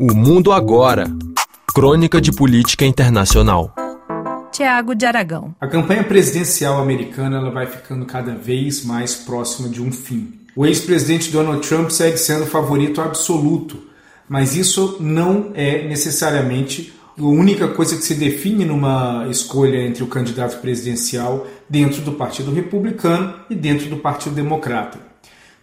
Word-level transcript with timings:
O 0.00 0.14
Mundo 0.14 0.52
Agora. 0.52 1.10
Crônica 1.74 2.20
de 2.20 2.30
Política 2.30 2.84
Internacional. 2.84 3.74
Tiago 4.52 4.94
de 4.94 5.04
Aragão. 5.04 5.56
A 5.60 5.66
campanha 5.66 6.04
presidencial 6.04 6.80
americana 6.80 7.38
ela 7.38 7.50
vai 7.50 7.66
ficando 7.66 8.06
cada 8.06 8.32
vez 8.32 8.84
mais 8.84 9.16
próxima 9.16 9.68
de 9.68 9.82
um 9.82 9.90
fim. 9.90 10.38
O 10.54 10.64
ex-presidente 10.64 11.32
Donald 11.32 11.66
Trump 11.66 11.90
segue 11.90 12.16
sendo 12.16 12.44
o 12.44 12.46
favorito 12.46 13.00
absoluto, 13.00 13.88
mas 14.28 14.54
isso 14.54 14.98
não 15.00 15.50
é 15.52 15.88
necessariamente 15.88 16.92
a 17.18 17.24
única 17.24 17.66
coisa 17.66 17.96
que 17.96 18.04
se 18.04 18.14
define 18.14 18.64
numa 18.64 19.26
escolha 19.28 19.84
entre 19.84 20.04
o 20.04 20.06
candidato 20.06 20.60
presidencial 20.60 21.44
dentro 21.68 22.02
do 22.02 22.12
Partido 22.12 22.52
Republicano 22.52 23.34
e 23.50 23.54
dentro 23.56 23.90
do 23.90 23.96
Partido 23.96 24.36
Democrata. 24.36 25.00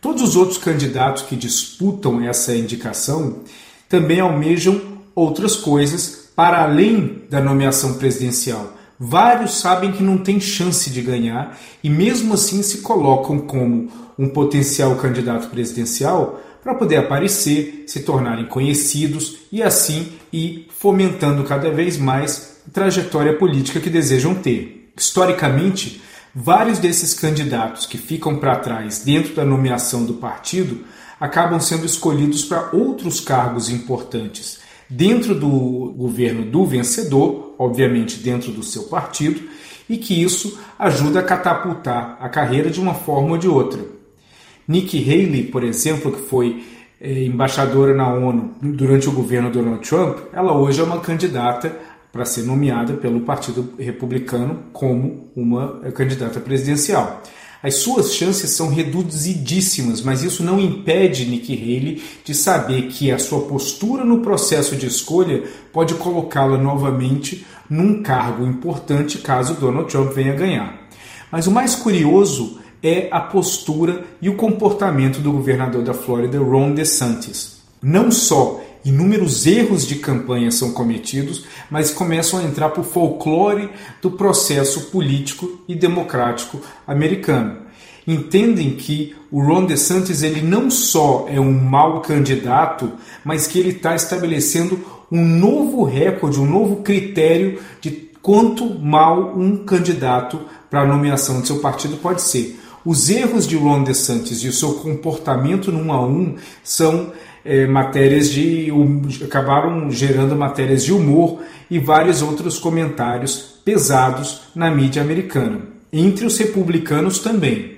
Todos 0.01 0.21
os 0.21 0.35
outros 0.35 0.57
candidatos 0.57 1.23
que 1.23 1.37
disputam 1.37 2.21
essa 2.21 2.53
indicação 2.53 3.39
também 3.89 4.19
almejam 4.19 4.81
outras 5.13 5.55
coisas 5.55 6.29
para 6.35 6.63
além 6.63 7.23
da 7.29 7.39
nomeação 7.39 7.93
presidencial. 7.93 8.73
Vários 8.99 9.59
sabem 9.59 9.91
que 9.91 10.03
não 10.03 10.17
tem 10.17 10.39
chance 10.39 10.89
de 10.89 11.01
ganhar 11.01 11.57
e, 11.83 11.89
mesmo 11.89 12.33
assim, 12.33 12.63
se 12.63 12.79
colocam 12.79 13.39
como 13.39 13.89
um 14.17 14.29
potencial 14.29 14.95
candidato 14.95 15.49
presidencial 15.49 16.41
para 16.63 16.75
poder 16.75 16.97
aparecer, 16.97 17.83
se 17.87 18.01
tornarem 18.01 18.45
conhecidos 18.45 19.37
e, 19.51 19.61
assim, 19.61 20.13
ir 20.31 20.67
fomentando 20.79 21.43
cada 21.43 21.69
vez 21.69 21.97
mais 21.97 22.57
a 22.67 22.71
trajetória 22.71 23.37
política 23.37 23.79
que 23.79 23.89
desejam 23.89 24.33
ter. 24.33 24.91
Historicamente, 24.97 26.01
Vários 26.37 26.79
desses 26.79 27.13
candidatos 27.13 27.85
que 27.85 27.97
ficam 27.97 28.35
para 28.35 28.57
trás 28.57 28.99
dentro 28.99 29.33
da 29.33 29.45
nomeação 29.45 30.03
do 30.03 30.15
partido 30.15 30.79
acabam 31.17 31.61
sendo 31.61 31.85
escolhidos 31.85 32.43
para 32.43 32.75
outros 32.75 33.21
cargos 33.21 33.69
importantes 33.69 34.59
dentro 34.89 35.33
do 35.33 35.93
governo 35.95 36.43
do 36.43 36.65
vencedor, 36.65 37.55
obviamente 37.57 38.19
dentro 38.19 38.51
do 38.51 38.63
seu 38.63 38.83
partido, 38.83 39.41
e 39.89 39.95
que 39.95 40.21
isso 40.21 40.59
ajuda 40.77 41.21
a 41.21 41.23
catapultar 41.23 42.17
a 42.19 42.27
carreira 42.27 42.69
de 42.69 42.81
uma 42.81 42.93
forma 42.93 43.31
ou 43.31 43.37
de 43.37 43.47
outra. 43.47 43.79
Nikki 44.67 45.09
Haley, 45.09 45.43
por 45.43 45.63
exemplo, 45.63 46.11
que 46.11 46.27
foi 46.27 46.65
é, 46.99 47.23
embaixadora 47.23 47.93
na 47.93 48.09
ONU 48.09 48.55
durante 48.61 49.07
o 49.07 49.13
governo 49.13 49.49
Donald 49.49 49.87
Trump, 49.87 50.17
ela 50.33 50.51
hoje 50.51 50.81
é 50.81 50.83
uma 50.83 50.99
candidata 50.99 51.94
para 52.15 52.23
ser 52.23 52.43
nomeada 52.43 52.93
pelo 52.93 53.19
Partido 53.19 53.73
Republicano 53.77 54.67
como 54.71 55.29
uma 55.35 55.81
candidata 55.93 56.39
presidencial. 56.39 57.21
As 57.61 57.75
suas 57.75 58.13
chances 58.13 58.51
são 58.51 58.69
reduzidíssimas, 58.69 60.01
mas 60.01 60.23
isso 60.23 60.41
não 60.41 60.57
impede 60.57 61.25
Nikki 61.25 61.53
Haley 61.53 62.01
de 62.23 62.33
saber 62.33 62.83
que 62.83 63.11
a 63.11 63.19
sua 63.19 63.41
postura 63.41 64.05
no 64.05 64.21
processo 64.21 64.77
de 64.77 64.87
escolha 64.87 65.43
pode 65.73 65.95
colocá-la 65.95 66.57
novamente 66.57 67.45
num 67.69 68.01
cargo 68.01 68.45
importante 68.45 69.17
caso 69.17 69.55
Donald 69.55 69.91
Trump 69.91 70.13
venha 70.13 70.33
ganhar. 70.33 70.87
Mas 71.29 71.47
o 71.47 71.51
mais 71.51 71.75
curioso 71.75 72.61
é 72.81 73.09
a 73.11 73.19
postura 73.19 74.05
e 74.21 74.29
o 74.29 74.37
comportamento 74.37 75.19
do 75.19 75.33
governador 75.33 75.83
da 75.83 75.93
Flórida, 75.93 76.39
Ron 76.39 76.73
DeSantis. 76.73 77.57
Não 77.83 78.09
só 78.09 78.61
Inúmeros 78.85 79.47
erros 79.47 79.87
de 79.87 79.95
campanha 79.95 80.51
são 80.51 80.71
cometidos, 80.71 81.43
mas 81.71 81.89
começam 81.89 82.39
a 82.39 82.43
entrar 82.43 82.69
para 82.69 82.81
o 82.81 82.83
folclore 82.83 83.71
do 83.99 84.11
processo 84.11 84.91
político 84.91 85.59
e 85.67 85.73
democrático 85.73 86.61
americano. 86.85 87.65
Entendem 88.05 88.75
que 88.75 89.15
o 89.31 89.41
Ron 89.41 89.65
DeSantis 89.65 90.21
ele 90.21 90.43
não 90.43 90.69
só 90.69 91.25
é 91.27 91.39
um 91.39 91.51
mau 91.51 92.01
candidato, 92.01 92.91
mas 93.23 93.47
que 93.47 93.57
ele 93.57 93.71
está 93.71 93.95
estabelecendo 93.95 94.79
um 95.11 95.25
novo 95.25 95.83
recorde, 95.83 96.39
um 96.39 96.45
novo 96.45 96.83
critério 96.83 97.59
de 97.81 97.89
quanto 98.21 98.79
mal 98.79 99.33
um 99.35 99.65
candidato 99.65 100.41
para 100.69 100.81
a 100.81 100.85
nomeação 100.85 101.41
de 101.41 101.47
seu 101.47 101.59
partido 101.59 101.97
pode 101.97 102.21
ser. 102.21 102.59
Os 102.85 103.09
erros 103.09 103.47
de 103.47 103.55
Ron 103.57 103.83
DeSantis 103.83 104.43
e 104.43 104.47
o 104.47 104.53
seu 104.53 104.75
comportamento 104.75 105.71
1 105.71 105.91
a 105.91 106.05
1 106.05 106.35
são 106.63 107.11
é, 107.43 107.65
matérias 107.65 108.29
de. 108.29 108.71
Um, 108.71 109.01
acabaram 109.23 109.89
gerando 109.89 110.35
matérias 110.35 110.85
de 110.85 110.93
humor 110.93 111.41
e 111.69 111.79
vários 111.79 112.21
outros 112.21 112.59
comentários 112.59 113.59
pesados 113.65 114.41
na 114.53 114.69
mídia 114.69 115.01
americana. 115.01 115.61
Entre 115.91 116.25
os 116.25 116.37
republicanos 116.37 117.19
também. 117.19 117.75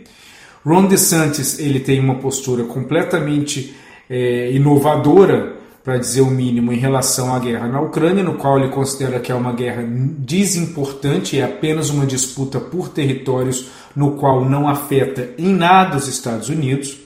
Ron 0.65 0.87
DeSantis 0.87 1.57
ele 1.59 1.79
tem 1.79 2.01
uma 2.01 2.15
postura 2.15 2.65
completamente 2.65 3.73
é, 4.09 4.51
inovadora, 4.51 5.56
para 5.87 5.99
dizer 5.99 6.19
o 6.19 6.29
mínimo, 6.29 6.73
em 6.73 6.77
relação 6.77 7.33
à 7.33 7.39
guerra 7.39 7.65
na 7.65 7.79
Ucrânia, 7.79 8.21
no 8.21 8.33
qual 8.33 8.59
ele 8.59 8.67
considera 8.67 9.21
que 9.21 9.31
é 9.31 9.35
uma 9.35 9.53
guerra 9.53 9.85
desimportante, 9.87 11.39
é 11.39 11.45
apenas 11.45 11.89
uma 11.89 12.05
disputa 12.05 12.59
por 12.59 12.89
territórios 12.89 13.69
no 13.95 14.17
qual 14.17 14.43
não 14.43 14.67
afeta 14.67 15.29
em 15.37 15.47
nada 15.47 15.95
os 15.95 16.09
Estados 16.09 16.49
Unidos. 16.49 16.97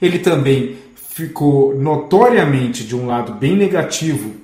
Ele 0.00 0.20
também 0.20 0.76
ficou 0.94 1.76
notoriamente 1.76 2.84
de 2.84 2.94
um 2.94 3.08
lado 3.08 3.34
bem 3.34 3.56
negativo 3.56 4.34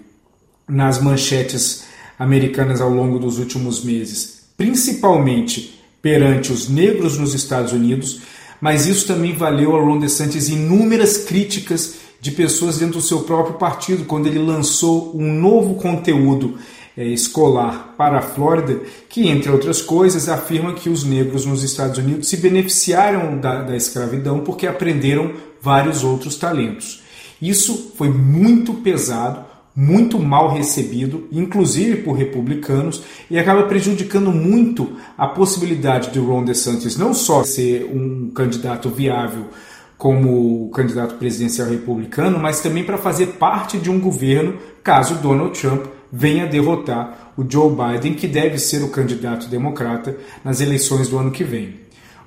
nas 0.67 1.01
manchetes 1.01 1.85
americanas 2.19 2.81
ao 2.81 2.91
longo 2.91 3.17
dos 3.21 3.39
últimos 3.39 3.85
meses, 3.85 4.49
principalmente 4.57 5.81
perante 6.03 6.53
os 6.53 6.69
negros 6.69 7.17
nos 7.17 7.33
Estados 7.33 7.73
Unidos, 7.73 8.23
mas 8.61 8.89
isso 8.89 9.07
também 9.07 9.37
valeu 9.37 9.77
a 9.77 9.81
Ron 9.81 10.01
DeSantis 10.01 10.49
inúmeras 10.49 11.19
críticas 11.19 12.08
de 12.21 12.31
pessoas 12.31 12.79
dentro 12.79 12.95
do 12.95 13.01
seu 13.01 13.21
próprio 13.21 13.57
partido 13.57 14.05
quando 14.05 14.27
ele 14.27 14.39
lançou 14.39 15.17
um 15.17 15.33
novo 15.33 15.77
conteúdo 15.77 16.59
é, 16.97 17.07
escolar 17.07 17.95
para 17.97 18.19
a 18.19 18.23
Flórida, 18.23 18.81
que, 19.09 19.29
entre 19.29 19.51
outras 19.53 19.81
coisas, 19.81 20.29
afirma 20.29 20.75
que 20.75 20.89
os 20.89 21.05
negros 21.05 21.47
nos 21.47 21.63
Estados 21.63 21.99
Unidos 21.99 22.29
se 22.29 22.37
beneficiaram 22.37 23.39
da, 23.39 23.63
da 23.63 23.77
escravidão 23.77 24.41
porque 24.41 24.67
aprenderam 24.67 25.33
vários 25.63 26.03
outros 26.03 26.35
talentos. 26.37 27.03
Isso 27.41 27.93
foi 27.97 28.09
muito 28.09 28.75
pesado, 28.75 29.45
muito 29.77 30.19
mal 30.19 30.53
recebido, 30.53 31.29
inclusive 31.31 32.03
por 32.03 32.15
republicanos, 32.15 33.01
e 33.31 33.39
acaba 33.39 33.63
prejudicando 33.63 34.33
muito 34.33 34.97
a 35.17 35.29
possibilidade 35.29 36.11
de 36.11 36.19
Ron 36.19 36.45
DeSantis 36.45 36.97
não 36.97 37.15
só 37.15 37.45
ser 37.45 37.85
um 37.85 38.31
candidato 38.31 38.91
viável 38.91 39.47
como 39.99 40.71
candidato 40.71 41.17
presidencial 41.17 41.69
republicano, 41.69 42.39
mas 42.39 42.61
também 42.61 42.85
para 42.85 42.97
fazer 42.97 43.27
parte 43.33 43.79
de 43.79 43.91
um 43.91 43.99
governo 43.99 44.57
caso 44.83 45.17
Donald 45.17 45.61
Trump 45.61 45.87
venha 46.11 46.47
derrotar 46.47 47.33
o 47.37 47.45
Joe 47.47 47.71
Biden, 47.71 48.15
que 48.15 48.29
deve 48.29 48.59
ser 48.59 48.83
o 48.83 48.91
candidato 48.91 49.49
democrata 49.49 50.17
nas 50.45 50.61
eleições 50.61 51.09
do 51.09 51.19
ano 51.19 51.33
que 51.33 51.43
vem. 51.43 51.81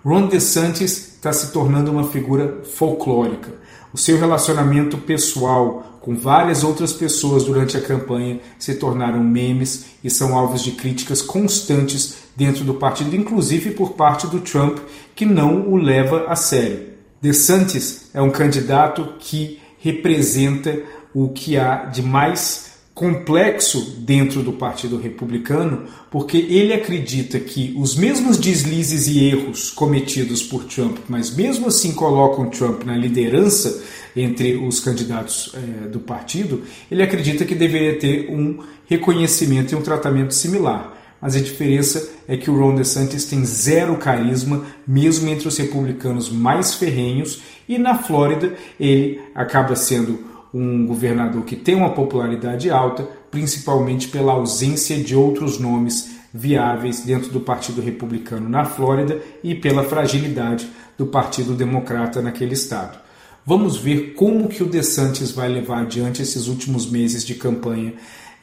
Ron 0.04 0.28
DeSantis 0.28 1.16
está 1.16 1.31
se 1.31 1.54
tornando 1.54 1.92
uma 1.92 2.04
figura 2.04 2.62
folclórica. 2.64 3.50
O 3.94 3.98
seu 3.98 4.18
relacionamento 4.18 4.98
pessoal 4.98 6.00
com 6.02 6.16
várias 6.16 6.64
outras 6.64 6.92
pessoas 6.92 7.44
durante 7.44 7.78
a 7.78 7.81
campanha 7.81 8.40
se 8.58 8.76
tornaram 8.76 9.24
memes 9.24 9.86
e 10.04 10.10
são 10.10 10.36
alvos 10.36 10.64
de 10.64 10.72
críticas 10.72 11.22
constantes 11.22 12.24
dentro 12.36 12.64
do 12.64 12.74
partido, 12.74 13.16
inclusive 13.16 13.72
por 13.72 13.92
parte 13.92 14.28
do 14.28 14.40
Trump, 14.40 14.80
que 15.16 15.26
não 15.26 15.70
o 15.70 15.78
leva 15.78 16.26
a 16.28 16.36
sério. 16.36 16.91
DeSantis 17.22 18.09
é 18.14 18.22
um 18.22 18.32
candidato 18.32 19.14
que 19.20 19.59
representa 19.80 20.82
o 21.14 21.30
que 21.30 21.58
há 21.58 21.86
de 21.86 22.02
mais 22.02 22.72
complexo 22.94 23.96
dentro 24.00 24.44
do 24.44 24.54
Partido 24.54 24.98
Republicano, 24.98 25.86
porque 26.10 26.38
ele 26.38 26.74
acredita 26.74 27.40
que 27.40 27.74
os 27.78 27.96
mesmos 27.96 28.38
deslizes 28.38 29.08
e 29.08 29.26
erros 29.26 29.72
cometidos 29.72 30.44
por 30.44 30.66
Trump, 30.66 30.98
mas 31.08 31.36
mesmo 31.36 31.68
assim 31.68 31.94
colocam 31.94 32.50
Trump 32.50 32.84
na 32.84 32.96
liderança 32.96 33.81
entre 34.16 34.56
os 34.56 34.80
candidatos 34.80 35.54
é, 35.56 35.88
do 35.88 36.00
partido, 36.00 36.64
ele 36.92 37.02
acredita 37.02 37.45
que 37.45 37.56
deveria 37.56 37.98
ter 37.98 38.30
um 38.30 38.60
reconhecimento 38.88 39.74
e 39.74 39.75
um 39.75 39.81
tratamento 39.81 40.34
similar. 40.34 41.00
Mas 41.21 41.35
a 41.35 41.39
diferença 41.39 42.09
é 42.27 42.35
que 42.35 42.50
o 42.50 42.57
Ron 42.57 42.75
DeSantis 42.75 43.25
tem 43.25 43.45
zero 43.45 43.95
carisma, 43.97 44.65
mesmo 44.88 45.29
entre 45.29 45.47
os 45.47 45.57
republicanos 45.57 46.31
mais 46.31 46.73
ferrenhos, 46.73 47.41
e 47.69 47.77
na 47.77 47.95
Flórida 47.95 48.56
ele 48.79 49.21
acaba 49.35 49.75
sendo 49.75 50.31
um 50.53 50.85
governador 50.85 51.45
que 51.45 51.56
tem 51.56 51.75
uma 51.75 51.94
popularidade 51.94 52.69
alta, 52.69 53.07
principalmente 53.29 54.07
pela 54.07 54.33
ausência 54.33 54.97
de 54.97 55.15
outros 55.15 55.59
nomes 55.59 56.09
viáveis 56.33 57.01
dentro 57.01 57.29
do 57.29 57.39
Partido 57.39 57.81
Republicano 57.81 58.50
na 58.50 58.65
Flórida 58.65 59.21
e 59.44 59.53
pela 59.53 59.83
fragilidade 59.83 60.68
do 60.97 61.06
Partido 61.06 61.53
Democrata 61.53 62.21
naquele 62.21 62.53
estado. 62.53 63.00
Vamos 63.45 63.77
ver 63.77 64.13
como 64.13 64.47
que 64.47 64.63
o 64.63 64.68
DeSantis 64.68 65.31
vai 65.31 65.50
levar 65.50 65.81
adiante 65.81 66.21
esses 66.21 66.47
últimos 66.47 66.89
meses 66.89 67.25
de 67.25 67.35
campanha 67.35 67.94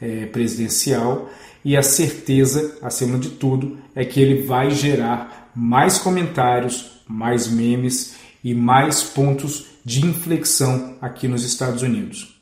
eh, 0.01 0.25
presidencial 0.27 1.29
e 1.63 1.75
a 1.75 1.83
certeza, 1.83 2.77
acima 2.81 3.17
de 3.17 3.29
tudo, 3.31 3.77
é 3.93 4.05
que 4.05 4.19
ele 4.19 4.43
vai 4.43 4.71
gerar 4.71 5.51
mais 5.55 5.97
comentários, 5.97 7.03
mais 7.07 7.47
memes 7.47 8.15
e 8.43 8.53
mais 8.53 9.03
pontos 9.03 9.65
de 9.83 10.05
inflexão 10.05 10.95
aqui 11.01 11.27
nos 11.27 11.43
Estados 11.43 11.81
Unidos. 11.81 12.38